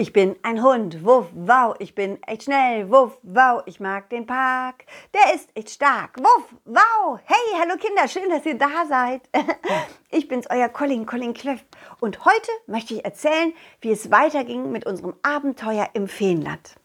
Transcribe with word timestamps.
Ich 0.00 0.14
bin 0.14 0.34
ein 0.42 0.62
Hund, 0.62 1.04
wuff, 1.04 1.26
wow, 1.34 1.76
ich 1.78 1.94
bin 1.94 2.22
echt 2.22 2.44
schnell, 2.44 2.90
wuff, 2.90 3.18
wow, 3.22 3.62
ich 3.66 3.80
mag 3.80 4.08
den 4.08 4.24
Park, 4.24 4.86
der 5.12 5.34
ist 5.34 5.50
echt 5.54 5.68
stark, 5.68 6.16
wuff, 6.18 6.54
wow. 6.64 7.20
Hey, 7.26 7.60
hallo 7.60 7.76
Kinder, 7.76 8.08
schön, 8.08 8.30
dass 8.30 8.46
ihr 8.46 8.56
da 8.56 8.86
seid. 8.88 9.20
Ich 10.10 10.26
bin's, 10.26 10.46
euer 10.48 10.70
Colin, 10.70 11.04
Colin 11.04 11.34
Cliff. 11.34 11.62
Und 12.00 12.24
heute 12.24 12.50
möchte 12.66 12.94
ich 12.94 13.04
erzählen, 13.04 13.52
wie 13.82 13.90
es 13.90 14.10
weiterging 14.10 14.72
mit 14.72 14.86
unserem 14.86 15.16
Abenteuer 15.22 15.90
im 15.92 16.08
Feenland. 16.08 16.76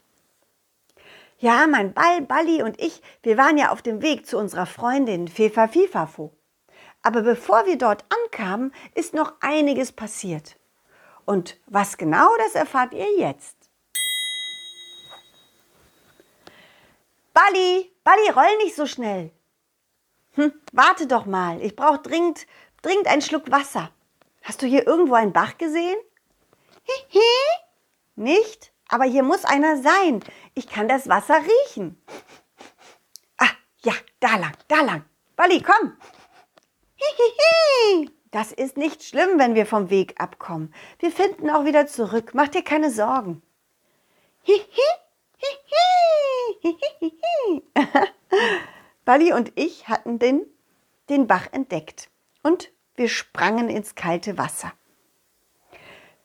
Ja, 1.37 1.67
mein 1.67 1.93
Ball, 1.93 2.21
Balli 2.21 2.63
und 2.63 2.81
ich, 2.81 3.01
wir 3.23 3.37
waren 3.37 3.57
ja 3.57 3.71
auf 3.71 3.81
dem 3.81 4.01
Weg 4.01 4.27
zu 4.27 4.37
unserer 4.37 4.65
Freundin 4.65 5.29
Fefa 5.29 5.69
Fifafo. 5.69 6.33
Aber 7.01 7.21
bevor 7.21 7.65
wir 7.65 7.77
dort 7.77 8.03
ankamen, 8.25 8.73
ist 8.93 9.13
noch 9.13 9.35
einiges 9.39 9.93
passiert. 9.93 10.57
Und 11.25 11.57
was 11.65 11.97
genau, 11.97 12.29
das 12.37 12.55
erfahrt 12.55 12.93
ihr 12.93 13.17
jetzt. 13.17 13.57
Balli, 17.33 17.91
Balli, 18.03 18.29
roll 18.29 18.57
nicht 18.57 18.75
so 18.75 18.85
schnell. 18.85 19.31
Hm, 20.33 20.53
warte 20.71 21.07
doch 21.07 21.25
mal, 21.25 21.61
ich 21.61 21.75
brauche 21.75 21.99
dringend, 21.99 22.45
dringend 22.81 23.07
einen 23.07 23.21
Schluck 23.21 23.51
Wasser. 23.51 23.91
Hast 24.43 24.61
du 24.61 24.67
hier 24.67 24.85
irgendwo 24.85 25.15
einen 25.15 25.33
Bach 25.33 25.57
gesehen? 25.57 25.97
Hihi. 26.83 27.21
Nicht? 28.15 28.71
Aber 28.87 29.05
hier 29.05 29.23
muss 29.23 29.43
einer 29.43 29.81
sein. 29.81 30.23
Ich 30.53 30.67
kann 30.67 30.87
das 30.87 31.09
Wasser 31.09 31.41
riechen. 31.41 32.01
Ah, 33.37 33.49
ja, 33.83 33.93
da 34.19 34.37
lang, 34.37 34.55
da 34.67 34.81
lang. 34.81 35.05
Balli, 35.35 35.61
komm. 35.61 35.97
Hihihi. 36.95 38.14
Das 38.35 38.51
ist 38.51 38.75
nicht 38.75 39.01
schlimm, 39.01 39.39
wenn 39.39 39.55
wir 39.55 39.65
vom 39.65 39.89
Weg 39.89 40.19
abkommen. 40.19 40.73
Wir 40.99 41.09
finden 41.09 41.49
auch 41.49 41.63
wieder 41.63 41.87
zurück. 41.87 42.31
Mach 42.33 42.49
dir 42.49 42.63
keine 42.65 42.91
Sorgen. 42.91 43.41
Bali 49.05 49.31
und 49.31 49.53
ich 49.55 49.87
hatten 49.87 50.19
den, 50.19 50.45
den 51.07 51.27
Bach 51.27 51.47
entdeckt 51.53 52.09
und 52.43 52.73
wir 52.95 53.07
sprangen 53.07 53.69
ins 53.69 53.95
kalte 53.95 54.37
Wasser 54.37 54.73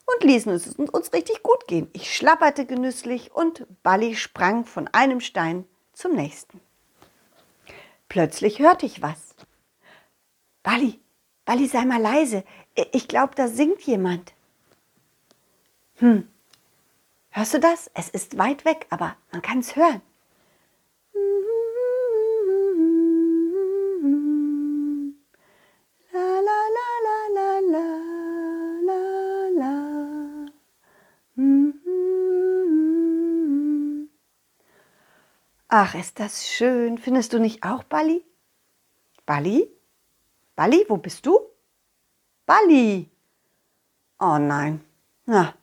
und 0.06 0.24
ließen 0.24 0.50
es 0.50 0.66
uns 0.74 1.12
richtig 1.12 1.44
gut 1.44 1.68
gehen. 1.68 1.88
Ich 1.92 2.12
schlapperte 2.12 2.66
genüsslich 2.66 3.32
und 3.32 3.68
Bali 3.84 4.16
sprang 4.16 4.64
von 4.64 4.88
einem 4.88 5.20
Stein 5.20 5.64
zum 5.92 6.16
nächsten. 6.16 6.60
Plötzlich 8.08 8.58
hörte 8.58 8.84
ich 8.84 9.00
was. 9.00 9.36
Bali, 10.64 10.98
Walli, 11.50 11.66
sei 11.66 11.84
mal 11.84 12.00
leise. 12.00 12.44
Ich 12.92 13.08
glaube, 13.08 13.34
da 13.34 13.48
singt 13.48 13.82
jemand. 13.82 14.32
Hm. 15.96 16.28
Hörst 17.30 17.54
du 17.54 17.58
das? 17.58 17.90
Es 17.92 18.08
ist 18.08 18.38
weit 18.38 18.64
weg, 18.64 18.86
aber 18.88 19.16
man 19.32 19.42
kann 19.42 19.58
es 19.58 19.74
hören. 19.74 20.00
Ach, 35.66 35.94
ist 35.96 36.20
das 36.20 36.48
schön. 36.48 36.96
Findest 36.98 37.32
du 37.32 37.40
nicht 37.40 37.64
auch, 37.64 37.82
Bali? 37.82 38.24
Bali? 39.26 39.79
Bali, 40.60 40.84
wo 40.90 40.98
bist 40.98 41.24
du? 41.24 41.40
Bali! 42.44 43.08
Oh 44.18 44.36
nein. 44.36 44.84
Na, 45.24 45.54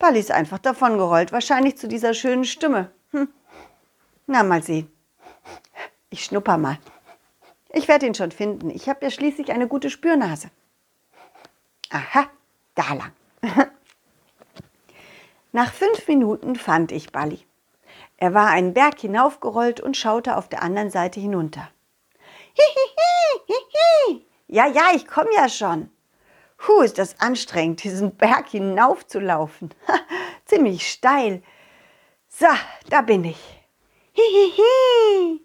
Bali 0.00 0.18
ist 0.18 0.32
einfach 0.32 0.58
davongerollt, 0.58 1.30
wahrscheinlich 1.30 1.78
zu 1.78 1.86
dieser 1.86 2.12
schönen 2.12 2.44
Stimme. 2.44 2.90
Hm. 3.12 3.32
Na, 4.26 4.42
mal 4.42 4.60
sehen. 4.60 4.90
Ich 6.10 6.24
schnupper 6.24 6.58
mal. 6.58 6.80
Ich 7.72 7.86
werde 7.86 8.06
ihn 8.06 8.16
schon 8.16 8.32
finden. 8.32 8.70
Ich 8.70 8.88
habe 8.88 9.04
ja 9.04 9.12
schließlich 9.12 9.52
eine 9.52 9.68
gute 9.68 9.90
Spürnase. 9.90 10.50
Aha, 11.90 12.26
da 12.74 12.94
lang. 12.94 13.12
Nach 15.52 15.72
fünf 15.72 16.08
Minuten 16.08 16.56
fand 16.56 16.90
ich 16.90 17.12
Bali. 17.12 17.46
Er 18.16 18.34
war 18.34 18.48
einen 18.48 18.74
Berg 18.74 18.98
hinaufgerollt 18.98 19.80
und 19.80 19.96
schaute 19.96 20.36
auf 20.36 20.48
der 20.48 20.62
anderen 20.62 20.90
Seite 20.90 21.20
hinunter. 21.20 21.70
Hihihi, 22.54 23.42
hihi. 23.46 24.31
Ja, 24.52 24.66
ja, 24.66 24.90
ich 24.94 25.06
komme 25.06 25.30
ja 25.34 25.48
schon. 25.48 25.88
Puh, 26.58 26.82
ist 26.82 26.98
das 26.98 27.18
anstrengend, 27.20 27.82
diesen 27.82 28.14
Berg 28.14 28.48
hinaufzulaufen. 28.48 29.70
Ziemlich 30.44 30.92
steil. 30.92 31.42
So, 32.28 32.48
da 32.90 33.00
bin 33.00 33.24
ich. 33.24 33.40
Hihihi. 34.12 35.40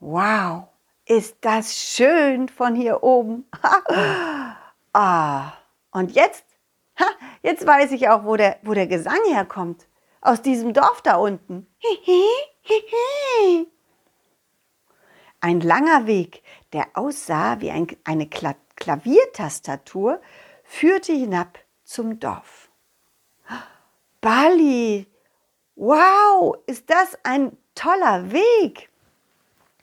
Wow, 0.00 0.64
ist 1.06 1.36
das 1.42 1.76
schön 1.76 2.48
von 2.48 2.74
hier 2.74 3.04
oben. 3.04 3.48
ah, 4.92 5.52
und 5.92 6.10
jetzt? 6.10 6.44
Jetzt 7.42 7.64
weiß 7.64 7.92
ich 7.92 8.08
auch, 8.08 8.24
wo 8.24 8.34
der, 8.34 8.58
wo 8.62 8.74
der 8.74 8.88
Gesang 8.88 9.20
herkommt. 9.28 9.86
Aus 10.20 10.42
diesem 10.42 10.72
Dorf 10.72 11.02
da 11.02 11.18
unten. 11.18 11.68
Hihi, 11.78 12.24
Ein 15.44 15.60
langer 15.60 16.06
Weg, 16.06 16.42
der 16.72 16.86
aussah 16.94 17.60
wie 17.60 17.70
ein, 17.70 17.86
eine 18.04 18.26
Kla 18.26 18.54
Klaviertastatur, 18.76 20.22
führte 20.62 21.12
hinab 21.12 21.58
zum 21.84 22.18
Dorf. 22.18 22.70
Bali, 24.22 25.06
wow, 25.76 26.56
ist 26.64 26.88
das 26.88 27.18
ein 27.24 27.58
toller 27.74 28.32
Weg. 28.32 28.88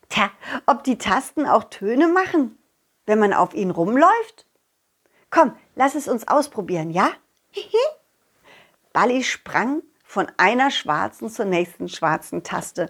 Tja, 0.09 0.31
ob 0.65 0.83
die 0.83 0.97
Tasten 0.97 1.45
auch 1.45 1.65
Töne 1.65 2.07
machen, 2.07 2.57
wenn 3.05 3.19
man 3.19 3.31
auf 3.31 3.53
ihnen 3.53 3.69
rumläuft? 3.69 4.47
Komm, 5.29 5.55
lass 5.75 5.93
es 5.93 6.07
uns 6.07 6.27
ausprobieren, 6.27 6.89
ja? 6.89 7.11
Bali 8.93 9.23
sprang 9.23 9.83
von 10.03 10.27
einer 10.37 10.71
schwarzen 10.71 11.29
zur 11.29 11.45
nächsten 11.45 11.87
schwarzen 11.87 12.41
Taste 12.41 12.89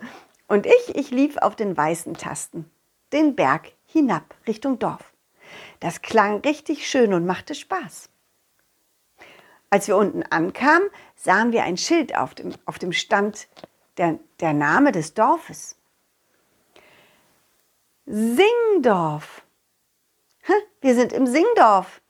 und 0.52 0.66
ich, 0.66 0.96
ich 0.96 1.12
lief 1.12 1.38
auf 1.38 1.56
den 1.56 1.78
weißen 1.78 2.16
Tasten 2.16 2.70
den 3.14 3.36
Berg 3.36 3.72
hinab 3.86 4.36
Richtung 4.48 4.80
Dorf. 4.80 5.14
Das 5.80 6.02
klang 6.02 6.42
richtig 6.42 6.90
schön 6.90 7.14
und 7.14 7.26
machte 7.26 7.56
Spaß. 7.56 8.10
Als 9.70 9.88
wir 9.88 9.96
unten 9.96 10.24
ankamen, 10.24 10.90
sahen 11.16 11.54
wir 11.54 11.64
ein 11.64 11.78
Schild 11.78 12.18
auf 12.18 12.36
dem, 12.36 12.54
auf 12.66 12.80
dem 12.80 12.92
Stand 12.92 13.48
der, 13.96 14.20
der 14.42 14.52
Name 14.52 14.92
des 14.92 15.14
Dorfes. 15.14 15.78
Singdorf. 18.06 19.44
Wir 20.82 20.96
sind 20.96 21.14
im 21.14 21.28
Singdorf. 21.28 22.02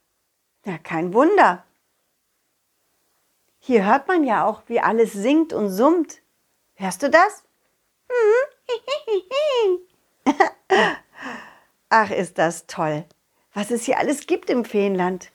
Ja, 0.65 0.79
kein 0.79 1.13
Wunder. 1.13 1.63
Hier 3.59 3.85
hört 3.85 4.07
man 4.07 4.23
ja 4.23 4.45
auch, 4.45 4.63
wie 4.65 4.79
alles 4.79 5.13
singt 5.13 5.53
und 5.53 5.69
summt. 5.69 6.21
Hörst 6.73 7.03
du 7.03 7.09
das? 7.11 7.43
Ach, 11.89 12.09
ist 12.11 12.37
das 12.37 12.67
toll, 12.67 13.05
was 13.53 13.71
es 13.71 13.85
hier 13.85 13.97
alles 13.97 14.27
gibt 14.27 14.49
im 14.49 14.65
Feenland. 14.65 15.31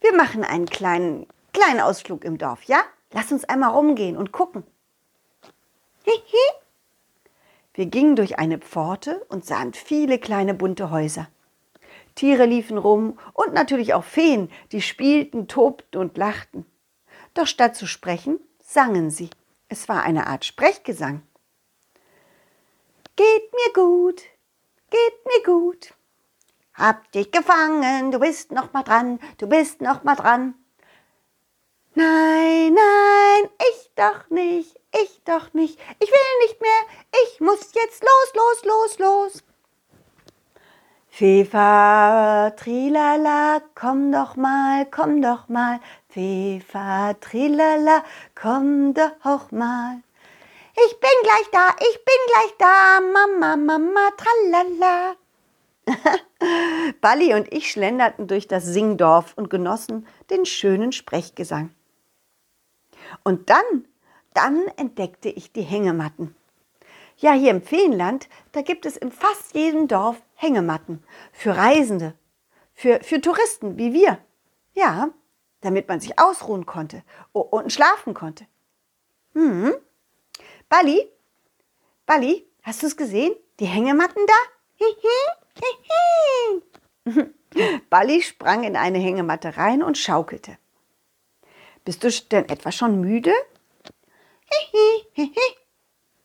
Wir 0.00 0.14
machen 0.14 0.44
einen 0.44 0.66
kleinen, 0.66 1.26
kleinen 1.52 1.80
Ausflug 1.80 2.24
im 2.24 2.38
Dorf, 2.38 2.64
ja? 2.64 2.82
Lass 3.12 3.32
uns 3.32 3.44
einmal 3.44 3.70
rumgehen 3.70 4.16
und 4.16 4.32
gucken. 4.32 4.64
Wir 7.74 7.86
gingen 7.86 8.14
durch 8.14 8.38
eine 8.38 8.58
Pforte 8.58 9.24
und 9.28 9.44
sahen 9.44 9.74
viele 9.74 10.18
kleine 10.18 10.54
bunte 10.54 10.90
Häuser. 10.90 11.28
Tiere 12.14 12.46
liefen 12.46 12.78
rum 12.78 13.18
und 13.32 13.52
natürlich 13.52 13.94
auch 13.94 14.04
Feen, 14.04 14.48
die 14.70 14.80
spielten, 14.80 15.48
tobten 15.48 16.00
und 16.00 16.16
lachten. 16.16 16.66
Doch 17.34 17.48
statt 17.48 17.74
zu 17.74 17.86
sprechen, 17.86 18.38
sangen 18.62 19.10
sie. 19.10 19.30
Es 19.68 19.88
war 19.88 20.04
eine 20.04 20.28
Art 20.28 20.44
Sprechgesang. 20.44 21.22
Geht 23.16 23.52
mir 23.52 23.72
gut, 23.72 24.22
geht 24.90 25.24
mir 25.24 25.42
gut. 25.44 25.94
Hab 26.74 27.12
dich 27.12 27.30
gefangen, 27.30 28.10
du 28.10 28.18
bist 28.18 28.50
noch 28.50 28.72
mal 28.72 28.82
dran, 28.82 29.20
du 29.38 29.46
bist 29.46 29.80
noch 29.80 30.02
mal 30.02 30.16
dran. 30.16 30.54
Nein, 31.94 32.74
nein, 32.74 33.50
ich 33.70 33.90
doch 33.94 34.28
nicht, 34.30 34.80
ich 34.90 35.22
doch 35.24 35.54
nicht, 35.54 35.78
ich 36.00 36.10
will 36.10 36.38
nicht 36.42 36.60
mehr, 36.60 36.70
ich 37.24 37.40
muss 37.40 37.72
jetzt 37.74 38.02
los, 38.02 38.32
los, 38.34 38.64
los, 38.64 38.98
los. 38.98 39.44
Fefa, 41.08 42.50
trilala, 42.56 43.62
komm 43.76 44.10
doch 44.10 44.34
mal, 44.34 44.86
komm 44.86 45.22
doch 45.22 45.48
mal, 45.48 45.78
Fefa, 46.08 47.14
trilala, 47.20 48.02
komm 48.34 48.92
doch 48.92 49.52
mal. 49.52 50.02
Ich 50.76 51.00
bin 51.00 51.10
gleich 51.22 51.50
da, 51.52 51.68
ich 51.78 52.04
bin 52.04 52.14
gleich 52.26 52.54
da, 52.58 53.00
Mama, 53.00 53.56
Mama, 53.56 54.10
tralala. 54.16 55.14
Balli 57.00 57.34
und 57.34 57.52
ich 57.52 57.70
schlenderten 57.70 58.26
durch 58.26 58.48
das 58.48 58.64
Singdorf 58.64 59.34
und 59.36 59.50
genossen 59.50 60.06
den 60.30 60.46
schönen 60.46 60.90
Sprechgesang. 60.90 61.72
Und 63.22 63.50
dann, 63.50 63.86
dann 64.32 64.66
entdeckte 64.76 65.28
ich 65.28 65.52
die 65.52 65.62
Hängematten. 65.62 66.34
Ja, 67.18 67.32
hier 67.32 67.52
im 67.52 67.62
Feenland, 67.62 68.28
da 68.52 68.62
gibt 68.62 68.86
es 68.86 68.96
in 68.96 69.12
fast 69.12 69.54
jedem 69.54 69.86
Dorf 69.86 70.20
Hängematten 70.34 71.04
für 71.32 71.56
Reisende, 71.56 72.14
für, 72.72 72.98
für 73.02 73.20
Touristen 73.20 73.78
wie 73.78 73.92
wir. 73.92 74.18
Ja, 74.72 75.10
damit 75.60 75.88
man 75.88 76.00
sich 76.00 76.18
ausruhen 76.18 76.66
konnte 76.66 77.04
und 77.32 77.72
schlafen 77.72 78.12
konnte. 78.12 78.46
Hm. 79.34 79.72
Bali, 80.76 81.08
Bali, 82.04 82.44
hast 82.64 82.82
du 82.82 82.88
es 82.88 82.96
gesehen? 82.96 83.32
Die 83.60 83.64
Hängematten 83.64 84.26
da? 84.26 84.34
Bali 87.90 88.20
sprang 88.22 88.64
in 88.64 88.76
eine 88.76 88.98
Hängematte 88.98 89.56
rein 89.56 89.84
und 89.84 89.96
schaukelte. 89.96 90.58
Bist 91.84 92.02
du 92.02 92.10
denn 92.10 92.48
etwa 92.48 92.72
schon 92.72 93.00
müde? 93.00 93.30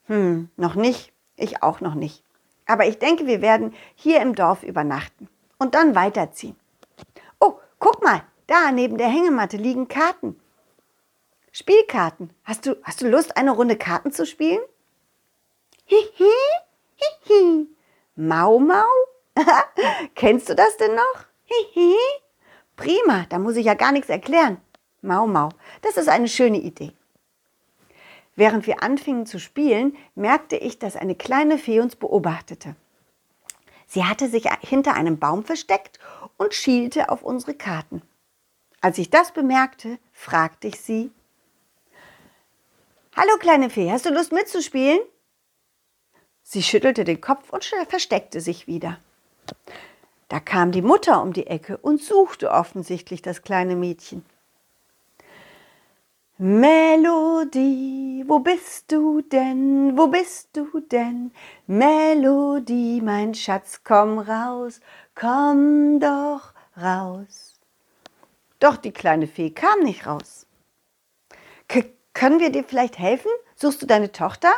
hm, 0.07 0.49
noch 0.57 0.73
nicht. 0.73 1.13
Ich 1.35 1.61
auch 1.61 1.79
noch 1.79 1.93
nicht. 1.93 2.23
Aber 2.65 2.87
ich 2.87 2.97
denke, 2.97 3.27
wir 3.27 3.43
werden 3.43 3.75
hier 3.93 4.19
im 4.19 4.33
Dorf 4.33 4.63
übernachten 4.63 5.29
und 5.59 5.75
dann 5.75 5.93
weiterziehen. 5.93 6.55
Oh, 7.39 7.59
guck 7.77 8.03
mal, 8.03 8.23
da 8.47 8.71
neben 8.71 8.97
der 8.97 9.09
Hängematte 9.09 9.57
liegen 9.57 9.87
Karten. 9.87 10.41
Spielkarten. 11.51 12.31
Hast 12.43 12.65
du, 12.65 12.75
hast 12.83 13.01
du 13.01 13.09
Lust, 13.09 13.37
eine 13.37 13.51
Runde 13.51 13.77
Karten 13.77 14.11
zu 14.11 14.25
spielen? 14.25 14.61
Hihi, 15.85 16.31
hihi. 16.95 17.67
Mau 18.15 18.59
Mau? 18.59 18.85
Kennst 20.15 20.49
du 20.49 20.55
das 20.55 20.77
denn 20.77 20.95
noch? 20.95 21.25
Hihi. 21.45 21.95
Prima, 22.75 23.25
da 23.29 23.39
muss 23.39 23.55
ich 23.55 23.65
ja 23.65 23.73
gar 23.73 23.91
nichts 23.91 24.09
erklären. 24.09 24.57
Mau 25.01 25.27
Mau, 25.27 25.49
das 25.81 25.97
ist 25.97 26.09
eine 26.09 26.27
schöne 26.27 26.59
Idee. 26.59 26.91
Während 28.35 28.67
wir 28.67 28.83
anfingen 28.83 29.25
zu 29.25 29.39
spielen, 29.39 29.97
merkte 30.15 30.55
ich, 30.55 30.79
dass 30.79 30.95
eine 30.95 31.15
kleine 31.15 31.57
Fee 31.57 31.81
uns 31.81 31.95
beobachtete. 31.95 32.75
Sie 33.85 34.05
hatte 34.05 34.29
sich 34.29 34.47
hinter 34.61 34.93
einem 34.93 35.19
Baum 35.19 35.43
versteckt 35.43 35.99
und 36.37 36.53
schielte 36.53 37.09
auf 37.09 37.23
unsere 37.23 37.53
Karten. 37.53 38.01
Als 38.81 38.97
ich 38.97 39.09
das 39.09 39.33
bemerkte, 39.33 39.97
fragte 40.13 40.67
ich 40.67 40.79
sie, 40.79 41.11
Hallo 43.21 43.38
kleine 43.38 43.69
Fee, 43.69 43.92
hast 43.92 44.06
du 44.06 44.12
Lust 44.12 44.31
mitzuspielen? 44.31 45.01
Sie 46.42 46.63
schüttelte 46.63 47.04
den 47.04 47.19
Kopf 47.19 47.50
und 47.50 47.66
versteckte 47.66 48.39
sich 48.39 48.66
wieder. 48.66 48.98
Da 50.30 50.39
kam 50.39 50.71
die 50.71 50.81
Mutter 50.81 51.21
um 51.21 51.33
die 51.33 51.45
Ecke 51.48 51.75
und 51.75 52.01
suchte 52.01 52.50
offensichtlich 52.50 53.21
das 53.21 53.42
kleine 53.42 53.75
Mädchen. 53.75 54.24
Melodie, 56.38 58.24
wo 58.25 58.39
bist 58.39 58.89
du 58.89 59.21
denn? 59.21 59.98
Wo 59.98 60.07
bist 60.07 60.51
du 60.54 60.80
denn? 60.80 61.33
Melodie, 61.68 63.01
mein 63.01 63.36
Schatz, 63.36 63.81
komm 63.83 64.19
raus, 64.19 64.80
komm 65.13 66.00
doch 66.00 66.54
raus. 66.81 67.60
Doch 68.62 68.77
die 68.77 68.94
kleine 68.94 69.27
Fee 69.27 69.50
kam 69.50 69.81
nicht 69.81 70.07
raus. 70.07 70.45
Können 72.13 72.39
wir 72.39 72.51
dir 72.51 72.63
vielleicht 72.63 73.00
helfen? 73.00 73.31
Suchst 73.56 73.81
du 73.81 73.85
deine 73.85 74.11
Tochter? 74.11 74.51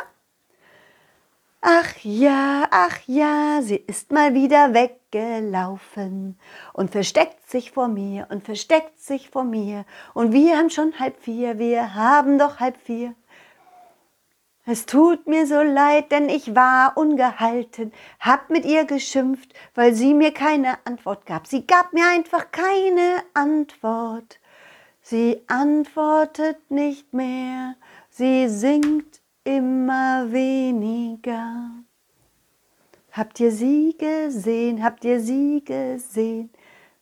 Ach 1.64 1.94
ja, 2.02 2.66
ach 2.72 2.98
ja, 3.06 3.60
sie 3.62 3.76
ist 3.76 4.10
mal 4.10 4.34
wieder 4.34 4.74
weggelaufen 4.74 6.36
und 6.72 6.90
versteckt 6.90 7.48
sich 7.48 7.70
vor 7.70 7.86
mir 7.86 8.26
und 8.30 8.44
versteckt 8.44 8.98
sich 8.98 9.30
vor 9.30 9.44
mir. 9.44 9.84
Und 10.12 10.32
wir 10.32 10.58
haben 10.58 10.70
schon 10.70 10.98
halb 10.98 11.22
vier, 11.22 11.60
wir 11.60 11.94
haben 11.94 12.36
doch 12.36 12.58
halb 12.58 12.76
vier. 12.78 13.14
Es 14.64 14.86
tut 14.86 15.28
mir 15.28 15.46
so 15.46 15.60
leid, 15.62 16.10
denn 16.10 16.28
ich 16.28 16.54
war 16.56 16.96
ungehalten, 16.96 17.92
hab 18.18 18.50
mit 18.50 18.64
ihr 18.64 18.84
geschimpft, 18.84 19.54
weil 19.76 19.94
sie 19.94 20.14
mir 20.14 20.32
keine 20.32 20.78
Antwort 20.84 21.26
gab. 21.26 21.46
Sie 21.46 21.64
gab 21.66 21.92
mir 21.92 22.08
einfach 22.08 22.50
keine 22.50 23.22
Antwort. 23.34 24.40
Sie 25.02 25.42
antwortet 25.48 26.70
nicht 26.70 27.12
mehr, 27.12 27.74
sie 28.08 28.48
singt 28.48 29.20
immer 29.44 30.30
weniger. 30.30 31.70
Habt 33.10 33.40
ihr 33.40 33.50
sie 33.50 33.96
gesehen? 33.98 34.82
Habt 34.82 35.04
ihr 35.04 35.20
sie 35.20 35.62
gesehen? 35.64 36.50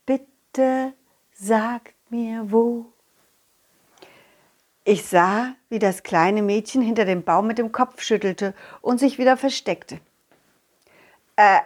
Bitte 0.06 0.94
sagt 1.32 1.94
mir 2.10 2.50
wo. 2.50 2.86
Ich 4.84 5.04
sah, 5.04 5.54
wie 5.68 5.78
das 5.78 6.02
kleine 6.02 6.42
Mädchen 6.42 6.82
hinter 6.82 7.04
dem 7.04 7.22
Baum 7.22 7.46
mit 7.46 7.58
dem 7.58 7.70
Kopf 7.70 8.00
schüttelte 8.00 8.54
und 8.80 8.98
sich 8.98 9.18
wieder 9.18 9.36
versteckte. 9.36 10.00
Äh, 11.36 11.60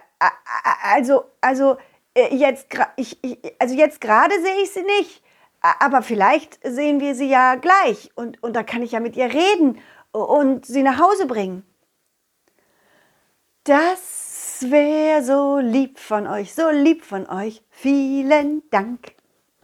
also, 0.83 1.23
also, 1.41 1.77
äh, 2.13 2.35
jetzt, 2.35 2.67
ich, 2.97 3.17
also 3.57 3.73
jetzt 3.73 3.99
gerade 3.99 4.33
sehe 4.41 4.61
ich 4.61 4.71
sie 4.71 4.83
nicht, 4.83 5.23
aber 5.79 6.01
vielleicht 6.01 6.59
sehen 6.63 6.99
wir 6.99 7.15
sie 7.15 7.29
ja 7.29 7.55
gleich 7.55 8.11
und, 8.15 8.41
und 8.43 8.55
da 8.55 8.63
kann 8.63 8.81
ich 8.81 8.93
ja 8.93 8.99
mit 8.99 9.15
ihr 9.15 9.33
reden 9.33 9.79
und 10.11 10.65
sie 10.65 10.83
nach 10.83 10.99
Hause 10.99 11.25
bringen. 11.25 11.63
Das 13.63 14.59
wäre 14.61 15.23
so 15.23 15.59
lieb 15.59 15.99
von 15.99 16.27
euch, 16.27 16.53
so 16.53 16.69
lieb 16.69 17.03
von 17.03 17.27
euch. 17.27 17.63
Vielen 17.71 18.61
Dank. 18.69 19.13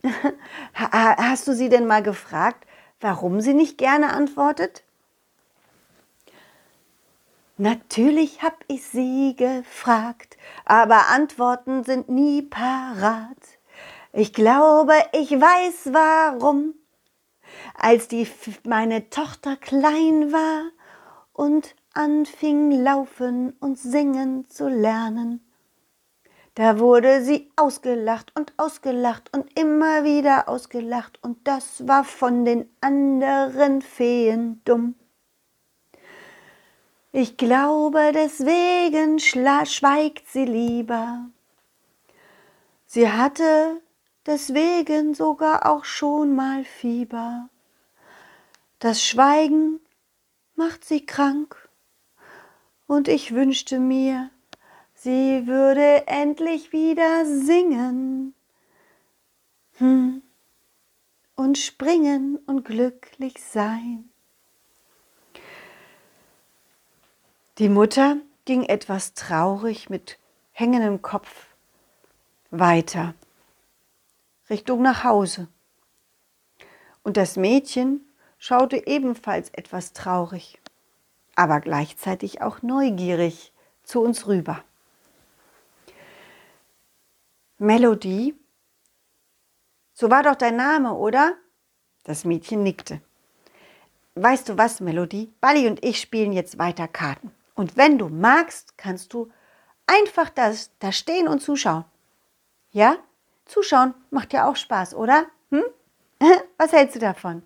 Hast 0.74 1.48
du 1.48 1.54
sie 1.54 1.70
denn 1.70 1.86
mal 1.86 2.02
gefragt, 2.02 2.66
warum 3.00 3.42
sie 3.42 3.54
nicht 3.54 3.78
gerne 3.78 4.12
antwortet? 4.14 4.84
Natürlich 7.58 8.42
hab 8.42 8.58
ich 8.68 8.84
sie 8.88 9.36
gefragt, 9.36 10.38
aber 10.66 11.10
Antworten 11.10 11.84
sind 11.84 12.10
nie 12.10 12.42
parat. 12.42 13.38
Ich 14.14 14.34
glaube, 14.34 14.94
ich 15.14 15.32
weiß 15.32 15.94
warum 15.94 16.76
als 17.76 18.08
die 18.08 18.28
meine 18.64 19.10
Tochter 19.10 19.56
klein 19.56 20.32
war 20.32 20.70
und 21.34 21.76
anfing 21.94 22.72
laufen 22.72 23.54
und 23.60 23.78
singen 23.78 24.50
zu 24.50 24.68
lernen. 24.68 25.46
Da 26.56 26.80
wurde 26.80 27.24
sie 27.24 27.50
ausgelacht 27.56 28.36
und 28.36 28.54
ausgelacht 28.58 29.36
und 29.36 29.58
immer 29.58 30.04
wieder 30.04 30.50
ausgelacht 30.50 31.20
und 31.24 31.48
das 31.48 31.88
war 31.88 32.04
von 32.04 32.46
den 32.46 32.70
anderen 32.82 33.82
Feen 33.82 34.62
dumm. 34.66 34.96
Ich 37.14 37.38
glaube, 37.38 38.12
deswegen 38.14 39.20
schweigt 39.20 40.28
sie 40.28 40.46
lieber. 40.46 41.26
Sie 42.86 43.10
hatte 43.10 43.82
deswegen 44.26 45.14
sogar 45.14 45.66
auch 45.70 45.86
schon 45.86 46.36
mal 46.36 46.64
Fieber. 46.64 47.50
Das 48.80 49.04
Schweigen 49.04 49.80
macht 50.56 50.86
sie 50.86 51.06
krank 51.06 51.70
und 52.88 53.08
ich 53.08 53.34
wünschte 53.34 53.80
mir, 53.80 54.30
sie 54.94 55.48
würde 55.48 56.08
endlich 56.08 56.72
wieder 56.72 57.26
singen 57.26 58.34
hm, 59.78 60.22
und 61.36 61.58
springen 61.58 62.38
und 62.46 62.66
glücklich 62.66 63.42
sein. 63.44 64.10
Die 67.58 67.70
Mutter 67.70 68.18
ging 68.46 68.64
etwas 68.64 69.14
traurig 69.14 69.90
mit 69.90 70.18
hängendem 70.52 71.02
Kopf 71.02 71.48
weiter. 72.50 73.14
Richtung 74.52 74.82
nach 74.82 75.04
Hause. 75.04 75.48
Und 77.04 77.18
das 77.18 77.38
Mädchen 77.38 78.06
schaute 78.38 78.86
ebenfalls 78.86 79.50
etwas 79.50 79.94
traurig, 79.94 80.60
aber 81.36 81.62
gleichzeitig 81.62 82.42
auch 82.42 82.62
neugierig 82.62 83.54
zu 83.84 84.02
uns 84.02 84.28
rüber. 84.28 84.64
Melodie? 87.58 88.36
So 89.94 90.10
war 90.10 90.24
doch 90.24 90.36
dein 90.36 90.58
Name, 90.58 90.94
oder? 90.94 91.36
Das 92.04 92.26
Mädchen 92.26 92.64
nickte. 92.64 93.02
Weißt 94.16 94.50
du 94.50 94.58
was, 94.58 94.82
Melodie? 94.82 95.32
Bali 95.40 95.68
und 95.68 95.84
ich 95.86 96.02
spielen 96.02 96.34
jetzt 96.34 96.58
weiter 96.58 96.88
Karten. 96.88 97.32
Und 97.56 97.78
wenn 97.78 97.98
du 97.98 98.10
magst, 98.10 98.78
kannst 98.78 99.14
du 99.14 99.32
einfach 99.86 100.30
das, 100.30 100.72
da 100.80 100.92
stehen 100.92 101.28
und 101.28 101.42
zuschauen. 101.42 101.86
Ja? 102.72 102.98
Zuschauen 103.46 103.94
macht 104.10 104.34
ja 104.34 104.50
auch 104.50 104.56
Spaß, 104.56 104.96
oder? 104.96 105.26
Hm? 105.50 105.64
Was 106.58 106.72
hältst 106.72 106.96
du 106.96 107.00
davon? 107.00 107.44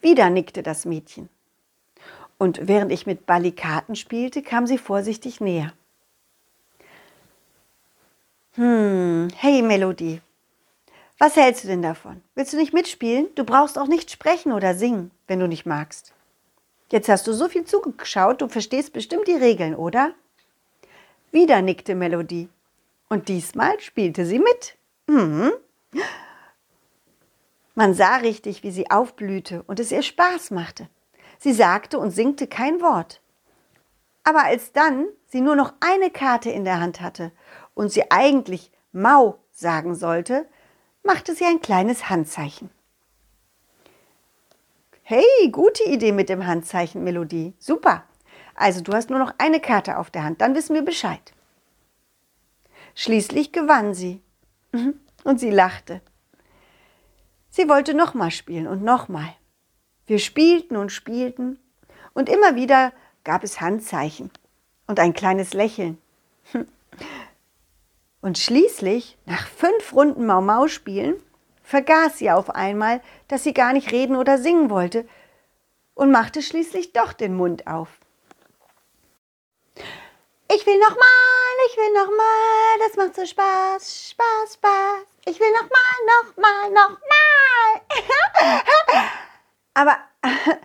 Wieder 0.00 0.30
nickte 0.30 0.62
das 0.62 0.84
Mädchen. 0.84 1.28
Und 2.36 2.66
während 2.68 2.92
ich 2.92 3.06
mit 3.06 3.26
Balli 3.26 3.52
Karten 3.52 3.96
spielte, 3.96 4.42
kam 4.42 4.66
sie 4.66 4.78
vorsichtig 4.78 5.40
näher. 5.40 5.72
Hm, 8.54 9.28
hey 9.36 9.62
Melodie, 9.62 10.20
Was 11.18 11.36
hältst 11.36 11.64
du 11.64 11.68
denn 11.68 11.82
davon? 11.82 12.22
Willst 12.34 12.52
du 12.52 12.56
nicht 12.56 12.74
mitspielen? 12.74 13.28
Du 13.34 13.44
brauchst 13.44 13.78
auch 13.78 13.86
nicht 13.86 14.10
sprechen 14.10 14.52
oder 14.52 14.74
singen, 14.74 15.10
wenn 15.26 15.40
du 15.40 15.48
nicht 15.48 15.64
magst. 15.64 16.12
Jetzt 16.90 17.08
hast 17.08 17.26
du 17.26 17.32
so 17.32 17.48
viel 17.48 17.64
zugeschaut, 17.64 18.40
du 18.40 18.48
verstehst 18.48 18.92
bestimmt 18.92 19.26
die 19.26 19.32
Regeln, 19.36 19.74
oder? 19.74 20.12
Wieder 21.32 21.62
nickte 21.62 21.94
Melodie. 21.94 22.48
Und 23.14 23.28
diesmal 23.28 23.78
spielte 23.78 24.26
sie 24.26 24.40
mit. 24.40 24.76
Mhm. 25.06 25.52
Man 27.76 27.94
sah 27.94 28.16
richtig, 28.16 28.64
wie 28.64 28.72
sie 28.72 28.90
aufblühte 28.90 29.62
und 29.68 29.78
es 29.78 29.92
ihr 29.92 30.02
Spaß 30.02 30.50
machte. 30.50 30.88
Sie 31.38 31.52
sagte 31.52 32.00
und 32.00 32.10
singte 32.10 32.48
kein 32.48 32.80
Wort. 32.80 33.22
Aber 34.24 34.42
als 34.42 34.72
dann 34.72 35.06
sie 35.28 35.42
nur 35.42 35.54
noch 35.54 35.74
eine 35.78 36.10
Karte 36.10 36.50
in 36.50 36.64
der 36.64 36.80
Hand 36.80 37.00
hatte 37.00 37.30
und 37.74 37.92
sie 37.92 38.10
eigentlich 38.10 38.72
Mau 38.90 39.38
sagen 39.52 39.94
sollte, 39.94 40.48
machte 41.04 41.36
sie 41.36 41.44
ein 41.44 41.60
kleines 41.60 42.10
Handzeichen. 42.10 42.68
Hey, 45.04 45.22
gute 45.52 45.84
Idee 45.84 46.10
mit 46.10 46.28
dem 46.28 46.48
Handzeichen, 46.48 47.04
Melodie. 47.04 47.54
Super. 47.60 48.06
Also 48.56 48.80
du 48.80 48.92
hast 48.92 49.08
nur 49.08 49.20
noch 49.20 49.34
eine 49.38 49.60
Karte 49.60 49.98
auf 49.98 50.10
der 50.10 50.24
Hand, 50.24 50.40
dann 50.40 50.56
wissen 50.56 50.74
wir 50.74 50.82
Bescheid. 50.82 51.32
Schließlich 52.94 53.52
gewann 53.52 53.94
sie. 53.94 54.22
Mhm. 54.72 55.00
Und 55.24 55.40
sie 55.40 55.50
lachte. 55.50 56.00
Sie 57.50 57.68
wollte 57.68 57.94
nochmal 57.94 58.30
spielen 58.30 58.66
und 58.66 58.82
nochmal. 58.82 59.34
Wir 60.06 60.18
spielten 60.18 60.76
und 60.76 60.90
spielten 60.90 61.58
und 62.12 62.28
immer 62.28 62.56
wieder 62.56 62.92
gab 63.22 63.42
es 63.42 63.60
Handzeichen 63.60 64.30
und 64.86 65.00
ein 65.00 65.14
kleines 65.14 65.54
Lächeln. 65.54 65.98
Und 68.20 68.38
schließlich, 68.38 69.18
nach 69.26 69.46
fünf 69.46 69.92
Runden 69.92 70.24
Mau-Mau 70.24 70.66
spielen, 70.66 71.16
vergaß 71.62 72.18
sie 72.18 72.30
auf 72.30 72.50
einmal, 72.50 73.02
dass 73.28 73.44
sie 73.44 73.52
gar 73.52 73.72
nicht 73.72 73.92
reden 73.92 74.16
oder 74.16 74.38
singen 74.38 74.70
wollte 74.70 75.06
und 75.94 76.10
machte 76.10 76.40
schließlich 76.42 76.92
doch 76.92 77.12
den 77.12 77.34
Mund 77.36 77.66
auf. 77.66 77.88
Ich 80.54 80.64
will 80.66 80.78
nochmal, 80.78 81.56
ich 81.68 81.76
will 81.76 81.92
nochmal, 81.92 82.78
das 82.78 82.96
macht 82.96 83.16
so 83.16 83.26
Spaß, 83.26 84.10
Spaß, 84.10 84.54
Spaß. 84.54 85.04
Ich 85.26 85.40
will 85.40 85.50
nochmal, 85.50 85.96
nochmal, 86.06 86.70
nochmal. 86.70 87.80
Aber 89.74 89.98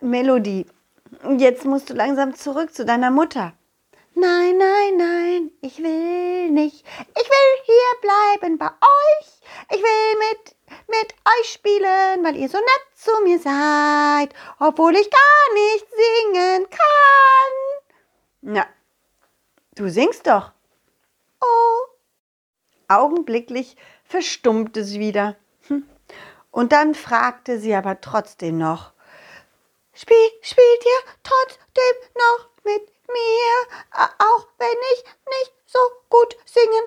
Melodie, 0.00 0.66
jetzt 1.38 1.64
musst 1.64 1.88
du 1.88 1.94
langsam 1.94 2.34
zurück 2.34 2.74
zu 2.74 2.84
deiner 2.84 3.10
Mutter. 3.10 3.54
Nein, 4.14 4.58
nein, 4.58 4.96
nein, 4.98 5.50
ich 5.62 5.78
will 5.78 6.50
nicht. 6.50 6.84
Ich 6.84 7.28
will 7.30 7.62
hier 7.64 8.00
bleiben 8.02 8.58
bei 8.58 8.66
euch. 8.66 9.40
Ich 9.70 9.82
will 9.82 10.18
mit, 10.18 10.54
mit 10.88 11.14
euch 11.40 11.50
spielen, 11.50 12.22
weil 12.22 12.36
ihr 12.36 12.50
so 12.50 12.58
nett 12.58 12.86
zu 12.94 13.10
mir 13.22 13.38
seid, 13.38 14.34
obwohl 14.60 14.94
ich 14.94 15.08
gar 15.10 15.54
nicht 15.54 15.86
singen 15.90 16.66
kann. 16.68 17.84
Na, 18.42 18.66
du 19.74 19.90
singst 19.90 20.26
doch. 20.26 20.52
Oh. 21.40 21.86
Augenblicklich 22.88 23.76
verstummte 24.04 24.84
sie 24.84 25.00
wieder. 25.00 25.36
Hm. 25.68 25.88
Und 26.50 26.72
dann 26.72 26.94
fragte 26.94 27.58
sie 27.58 27.74
aber 27.74 28.00
trotzdem 28.00 28.58
noch, 28.58 28.94
Spiel, 29.96 30.16
spielt 30.42 30.84
ihr 30.84 31.12
trotzdem 31.22 32.10
noch 32.16 32.48
mit 32.64 32.82
mir, 33.06 34.08
auch 34.18 34.48
wenn 34.58 34.78
ich 34.92 35.04
nicht 35.38 35.54
so 35.66 35.78
gut 36.10 36.36
singen 36.44 36.84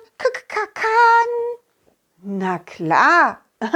kann? 0.74 1.28
Na 2.18 2.58
klar. 2.58 3.44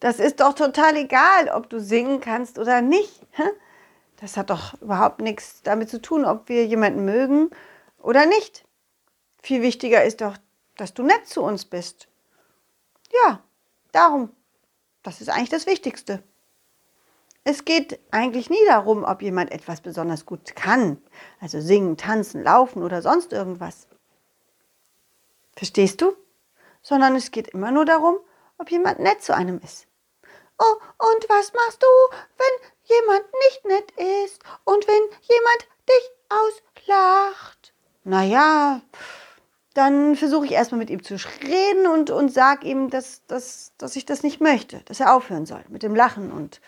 Das 0.00 0.18
ist 0.18 0.40
doch 0.40 0.54
total 0.54 0.96
egal, 0.96 1.48
ob 1.54 1.70
du 1.70 1.78
singen 1.78 2.20
kannst 2.20 2.58
oder 2.58 2.80
nicht. 2.82 3.20
Das 4.22 4.38
hat 4.38 4.48
doch 4.48 4.80
überhaupt 4.80 5.20
nichts 5.20 5.60
damit 5.62 5.90
zu 5.90 6.00
tun, 6.00 6.24
ob 6.24 6.48
wir 6.48 6.64
jemanden 6.64 7.04
mögen 7.04 7.50
oder 7.98 8.24
nicht. 8.24 8.64
Viel 9.42 9.60
wichtiger 9.60 10.02
ist 10.02 10.22
doch, 10.22 10.38
dass 10.78 10.94
du 10.94 11.02
nett 11.02 11.26
zu 11.26 11.42
uns 11.42 11.66
bist. 11.66 12.08
Ja, 13.12 13.42
Darum, 13.92 14.34
das 15.02 15.20
ist 15.20 15.28
eigentlich 15.28 15.50
das 15.50 15.66
Wichtigste. 15.66 16.22
Es 17.44 17.64
geht 17.64 18.00
eigentlich 18.10 18.48
nie 18.48 18.64
darum, 18.66 19.04
ob 19.04 19.20
jemand 19.20 19.52
etwas 19.52 19.80
besonders 19.80 20.24
gut 20.24 20.56
kann, 20.56 21.02
also 21.40 21.60
singen, 21.60 21.96
tanzen, 21.96 22.42
laufen 22.42 22.82
oder 22.82 23.02
sonst 23.02 23.32
irgendwas. 23.32 23.86
Verstehst 25.54 26.00
du? 26.00 26.16
Sondern 26.82 27.14
es 27.14 27.30
geht 27.30 27.48
immer 27.48 27.70
nur 27.70 27.84
darum, 27.84 28.16
ob 28.58 28.70
jemand 28.70 28.98
nett 28.98 29.22
zu 29.22 29.34
einem 29.34 29.60
ist. 29.62 29.86
Oh, 30.58 30.74
und 30.98 31.28
was 31.28 31.52
machst 31.52 31.82
du, 31.82 32.16
jemand 33.00 33.24
nicht 33.48 33.64
nett 33.64 33.90
ist 34.24 34.42
und 34.64 34.86
wenn 34.86 35.02
jemand 35.22 35.68
dich 35.88 36.10
auslacht? 36.28 37.72
Naja, 38.04 38.80
dann 39.74 40.16
versuche 40.16 40.46
ich 40.46 40.52
erstmal 40.52 40.80
mit 40.80 40.90
ihm 40.90 41.02
zu 41.02 41.16
reden 41.42 41.86
und, 41.86 42.10
und 42.10 42.32
sage 42.32 42.66
ihm, 42.66 42.90
dass, 42.90 43.24
dass, 43.26 43.72
dass 43.78 43.96
ich 43.96 44.04
das 44.04 44.22
nicht 44.22 44.40
möchte, 44.40 44.80
dass 44.84 45.00
er 45.00 45.14
aufhören 45.14 45.46
soll 45.46 45.64
mit 45.68 45.82
dem 45.82 45.94
Lachen 45.94 46.30
und 46.30 46.60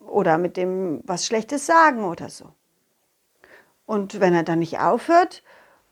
oder 0.00 0.38
mit 0.38 0.56
dem 0.56 1.00
was 1.04 1.26
Schlechtes 1.26 1.66
sagen 1.66 2.04
oder 2.04 2.30
so. 2.30 2.52
Und 3.84 4.20
wenn 4.20 4.34
er 4.34 4.42
dann 4.42 4.58
nicht 4.58 4.78
aufhört 4.78 5.42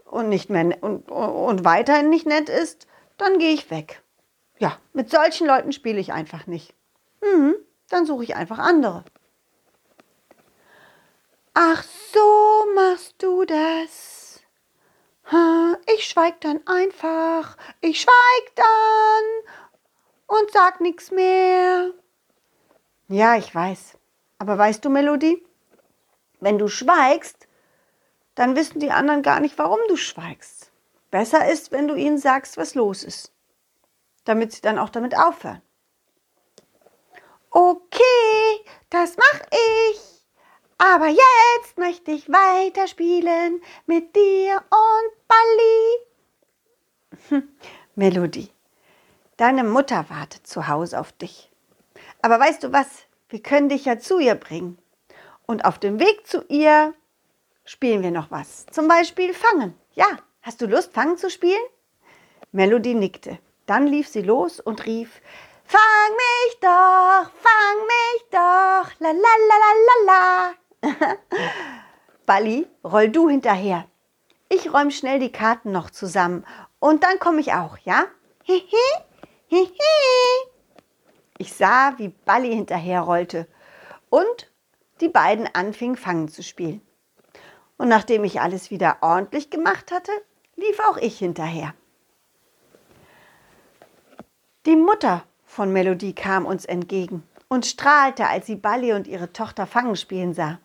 und, 0.05 0.29
nicht 0.29 0.51
mehr, 0.51 0.83
und, 0.83 1.11
und 1.11 1.65
weiterhin 1.65 2.11
nicht 2.11 2.27
nett 2.27 2.49
ist, 2.49 2.87
dann 3.17 3.39
gehe 3.39 3.53
ich 3.53 3.71
weg. 3.71 4.03
Ja, 4.59 4.79
mit 4.93 5.11
solchen 5.11 5.47
Leuten 5.47 5.73
spiele 5.73 6.01
ich 6.01 6.13
einfach 6.13 6.47
nicht. 6.47 6.75
Mhm, 7.23 7.55
dann 7.89 8.07
suche 8.07 8.25
ich 8.25 8.37
einfach 8.37 8.59
andere. 8.59 9.05
Ach, 11.57 11.85
so 12.13 12.67
machst 12.75 13.15
du 13.23 13.45
das. 13.45 14.41
Ich 15.87 16.09
schweig 16.09 16.41
dann 16.41 16.67
einfach, 16.67 17.57
ich 17.81 18.01
schweig 18.01 18.57
dann 18.57 20.39
und 20.39 20.51
sag 20.51 20.81
nichts 20.81 21.11
mehr. 21.11 21.93
Ja, 23.09 23.37
ich 23.37 23.55
weiß. 23.55 23.97
Aber 24.39 24.59
weißt 24.59 24.85
du, 24.85 24.91
Melodie, 24.91 25.45
wenn 26.41 26.59
du 26.59 26.69
schweigst, 26.69 27.47
dann 28.35 28.57
wissen 28.57 28.81
die 28.81 28.91
anderen 28.91 29.23
gar 29.23 29.39
nicht, 29.41 29.57
warum 29.57 29.79
du 29.89 29.97
schweigst. 29.97 30.73
Besser 31.11 31.49
ist, 31.49 31.71
wenn 31.71 31.87
du 31.87 31.95
ihnen 31.95 32.19
sagst, 32.19 32.57
was 32.57 32.75
los 32.75 33.05
ist, 33.05 33.33
damit 34.25 34.53
sie 34.53 34.61
dann 34.61 34.79
auch 34.79 34.91
damit 34.91 35.17
aufhören. 35.17 35.63
Okay, 37.51 38.65
das 38.91 39.17
mach 39.17 39.41
ich. 39.53 40.14
Aber 40.79 41.09
jetzt 41.09 41.79
möchte 41.79 42.11
ich 42.11 42.29
weiterspielen 42.29 43.63
mit 43.87 44.15
dir 44.17 44.63
und 44.71 45.13
Balli. 47.31 47.43
Melodie, 47.95 48.51
deine 49.37 49.65
Mutter 49.65 50.07
wartet 50.09 50.47
zu 50.47 50.69
Hause 50.69 50.99
auf 50.99 51.13
dich. 51.13 51.51
Aber 52.23 52.41
weißt 52.41 52.63
du 52.65 52.73
was? 52.73 52.87
Wir 53.29 53.43
können 53.43 53.69
dich 53.69 53.85
ja 53.85 53.99
zu 53.99 54.19
ihr 54.19 54.35
bringen. 54.35 54.79
Und 55.47 55.65
auf 55.65 55.79
dem 55.79 56.01
Weg 56.01 56.27
zu 56.27 56.45
ihr 56.49 56.95
spielen 57.65 58.03
wir 58.03 58.11
noch 58.11 58.31
was. 58.31 58.67
Zum 58.71 58.89
Beispiel 58.89 59.35
Fangen. 59.35 59.75
Ja, 59.95 60.07
hast 60.43 60.61
du 60.61 60.67
Lust, 60.67 60.93
Fangen 60.93 61.19
zu 61.19 61.31
spielen? 61.31 61.63
Melodie 62.53 62.95
nickte. 62.95 63.39
Dann 63.67 63.87
lief 63.87 64.09
sie 64.09 64.23
los 64.23 64.61
und 64.61 64.85
rief, 64.87 65.21
Fang 65.67 65.81
mich 66.17 66.61
doch, 66.61 67.31
fang 67.41 67.79
mich 67.87 68.25
doch, 68.31 69.01
la 69.01 69.11
la 69.11 69.35
la 69.49 69.57
la 69.63 69.73
la 69.87 70.05
la. 70.07 70.55
Balli, 72.27 72.67
roll 72.83 73.09
du 73.09 73.29
hinterher. 73.29 73.87
Ich 74.49 74.73
räume 74.73 74.91
schnell 74.91 75.19
die 75.19 75.33
Karten 75.33 75.73
noch 75.73 75.91
zusammen 75.91 76.45
und 76.79 77.03
dann 77.03 77.19
komme 77.19 77.41
ich 77.41 77.53
auch, 77.53 77.79
ja? 77.79 78.05
Ich 81.39 81.53
sah, 81.55 81.95
wie 81.99 82.09
Balli 82.09 82.55
hinterher 82.55 83.01
rollte 83.01 83.49
und 84.11 84.53
die 85.01 85.09
beiden 85.09 85.49
anfingen 85.55 85.97
Fangen 85.97 86.29
zu 86.29 86.43
spielen. 86.43 86.81
Und 87.77 87.89
nachdem 87.89 88.23
ich 88.25 88.41
alles 88.41 88.71
wieder 88.71 88.99
ordentlich 89.01 89.51
gemacht 89.51 89.91
hatte, 89.91 90.13
lief 90.57 90.79
auch 90.89 90.97
ich 90.99 91.19
hinterher. 91.19 91.75
Die 94.67 94.77
Mutter 94.77 95.25
von 95.45 95.73
Melodie 95.73 96.15
kam 96.15 96.47
uns 96.47 96.65
entgegen 96.65 97.23
und 97.49 97.67
strahlte, 97.67 98.27
als 98.29 98.47
sie 98.47 98.57
Balli 98.57 98.93
und 98.93 99.07
ihre 99.07 99.33
Tochter 99.33 99.67
Fangen 99.67 99.97
spielen 99.97 100.33
sah. 100.33 100.59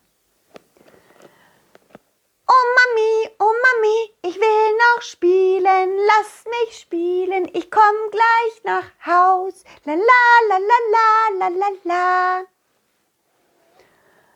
Ich 4.29 4.35
will 4.35 4.77
noch 4.77 5.01
spielen, 5.01 5.89
lass 6.05 6.43
mich 6.45 6.79
spielen, 6.79 7.49
ich 7.53 7.71
komm 7.71 7.95
gleich 8.11 8.63
nach 8.63 8.89
Haus. 9.05 9.63
La 9.85 9.93
la 9.93 10.25
la 10.49 10.57
la 10.57 10.79
la 10.93 11.47
la 11.47 11.47
la 11.47 11.69
la. 11.83 12.43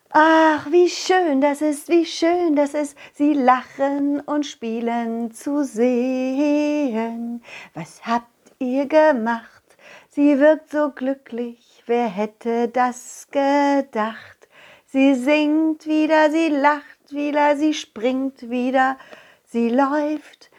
Ach, 0.10 0.72
wie 0.72 0.90
schön 0.90 1.42
das 1.42 1.62
ist, 1.62 1.90
wie 1.90 2.06
schön 2.06 2.56
das 2.56 2.74
ist, 2.74 2.98
sie 3.14 3.34
lachen 3.34 4.20
und 4.22 4.46
spielen 4.46 5.32
zu 5.32 5.64
sehen. 5.64 7.44
Was 7.76 8.04
habt 8.04 8.28
ihr 8.60 8.88
gemacht? 8.88 9.64
Sie 10.10 10.40
wirkt 10.40 10.72
so 10.72 10.90
glücklich, 10.90 11.84
wer 11.86 12.08
hätte 12.08 12.68
das 12.68 13.28
gedacht? 13.30 14.48
Sie 14.86 15.14
singt 15.16 15.86
wieder, 15.86 16.32
sie 16.32 16.50
lacht 16.50 17.12
wieder, 17.12 17.58
sie 17.58 17.74
springt 17.74 18.50
wieder, 18.50 18.98
sie 19.54 19.70
läuft. 19.70 20.50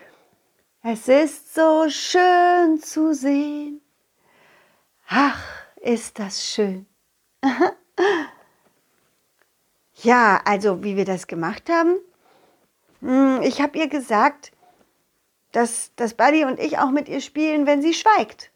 Es 0.83 1.09
ist 1.09 1.53
so 1.55 1.89
schön 1.91 2.81
zu 2.81 3.13
sehen. 3.13 3.83
Ach, 5.09 5.43
ist 5.81 6.19
das 6.19 6.45
schön. 6.45 6.87
ja, 10.03 10.41
also 10.45 10.83
wie 10.85 10.97
wir 10.97 11.05
das 11.05 11.27
gemacht 11.27 11.69
haben. 11.69 11.97
Hm, 13.01 13.43
ich 13.43 13.61
habe 13.61 13.77
ihr 13.79 13.89
gesagt, 13.89 14.53
dass, 15.51 15.93
dass 15.97 16.15
Buddy 16.15 16.45
und 16.45 16.61
ich 16.61 16.79
auch 16.79 16.91
mit 16.91 17.09
ihr 17.09 17.21
spielen, 17.21 17.67
wenn 17.67 17.83
sie 17.83 17.95
schweigt. 17.95 18.53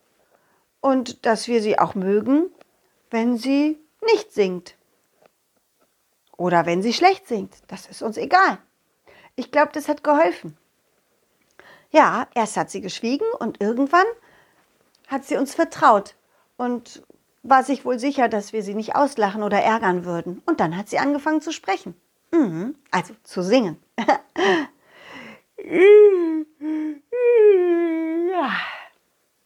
Und 0.81 1.27
dass 1.27 1.49
wir 1.49 1.61
sie 1.61 1.79
auch 1.81 1.97
mögen, 1.97 2.47
wenn 3.11 3.37
sie 3.37 3.79
nicht 4.05 4.33
singt. 4.33 4.77
Oder 6.37 6.65
wenn 6.65 6.81
sie 6.81 6.93
schlecht 6.93 7.27
singt. 7.27 7.55
Das 7.67 7.87
ist 7.87 8.03
uns 8.03 8.17
egal. 8.17 8.59
Ich 9.39 9.53
glaube, 9.53 9.71
das 9.73 9.89
hat 9.89 10.03
geholfen. 10.03 10.57
Ja, 11.93 12.27
erst 12.35 12.57
hat 12.57 12.71
sie 12.73 12.81
geschwiegen 12.81 13.27
und 13.39 13.61
irgendwann 13.61 14.05
hat 15.07 15.25
sie 15.27 15.37
uns 15.37 15.55
vertraut 15.55 16.17
und 16.57 17.05
war 17.45 17.63
sich 17.63 17.85
wohl 17.85 18.01
sicher, 18.01 18.29
dass 18.29 18.53
wir 18.53 18.65
sie 18.65 18.75
nicht 18.75 18.97
auslachen 18.97 19.45
oder 19.45 19.63
ärgern 19.63 20.05
würden. 20.05 20.43
Und 20.45 20.59
dann 20.59 20.77
hat 20.77 20.89
sie 20.89 20.99
angefangen 20.99 21.41
zu 21.41 21.53
sprechen. 21.53 21.95
Mhm, 22.33 22.75
also 22.91 23.15
zu 23.23 23.45
singen. 23.45 23.81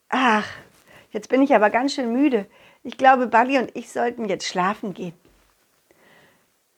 Ach, 0.09 0.49
jetzt 1.11 1.29
bin 1.29 1.43
ich 1.43 1.55
aber 1.55 1.69
ganz 1.69 1.93
schön 1.93 2.15
müde. 2.15 2.47
Ich 2.83 2.97
glaube, 2.97 3.27
Bali 3.27 3.59
und 3.59 3.77
ich 3.77 3.93
sollten 3.93 4.25
jetzt 4.25 4.47
schlafen 4.47 4.95
gehen. 4.95 5.13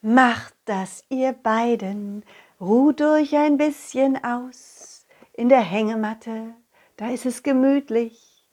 Macht 0.03 0.55
das, 0.65 1.05
ihr 1.09 1.33
beiden, 1.33 2.25
ruht 2.65 3.03
euch 3.03 3.37
ein 3.37 3.59
bisschen 3.59 4.23
aus. 4.25 5.07
In 5.35 5.49
der 5.49 5.61
Hängematte, 5.61 6.55
da 6.97 7.11
ist 7.11 7.27
es 7.27 7.43
gemütlich. 7.43 8.45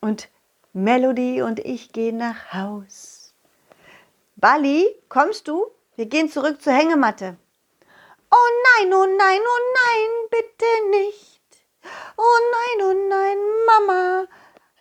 Und 0.00 0.28
Melody 0.72 1.40
und 1.40 1.60
ich 1.60 1.92
gehen 1.92 2.16
nach 2.16 2.52
Haus. 2.52 3.32
Bali, 4.36 4.94
kommst 5.08 5.46
du? 5.46 5.66
Wir 5.94 6.06
gehen 6.06 6.28
zurück 6.28 6.60
zur 6.60 6.72
Hängematte. 6.72 7.36
Oh 8.30 8.50
nein, 8.64 8.92
oh 8.92 9.06
nein, 9.06 9.40
oh 9.40 9.62
nein, 9.84 10.10
bitte 10.30 10.90
nicht. 10.90 11.40
Oh 12.16 12.38
nein, 12.50 12.86
oh 12.88 13.08
nein, 13.08 13.38
Mama, 13.66 14.26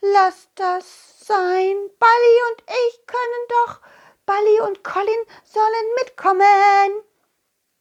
lass 0.02 0.50
das 0.56 1.20
sein. 1.20 1.76
Bali 2.00 2.36
und 2.50 2.64
ich 2.88 3.06
können 3.06 3.46
doch, 3.50 3.82
Bali 4.26 4.62
und 4.68 4.84
Colin 4.84 5.24
sollen 5.44 5.96
mitkommen. 6.00 7.04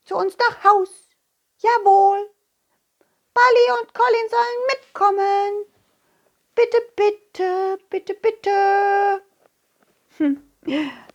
Zu 0.05 0.17
uns 0.17 0.37
nach 0.39 0.65
Haus. 0.65 1.09
Jawohl. 1.59 2.29
Bali 3.35 3.81
und 3.81 3.95
Colin 3.95 4.29
sollen 4.31 4.67
mitkommen. 4.71 5.73
Bitte, 6.55 6.79
bitte, 6.97 7.79
bitte, 7.89 8.15
bitte. 8.15 9.23
Hm. 10.19 10.43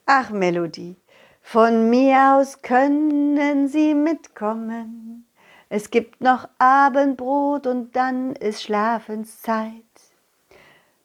Ach, 0.06 0.29
Melodie. 0.32 0.96
Von 1.41 1.89
mir 1.89 2.36
aus 2.36 2.62
können 2.62 3.67
Sie 3.67 3.94
mitkommen. 3.94 5.27
Es 5.70 5.91
gibt 5.91 6.22
noch 6.22 6.48
Abendbrot 6.58 7.67
und 7.67 7.96
dann 7.96 8.36
ist 8.36 8.63
Schlafenszeit. 8.63 9.84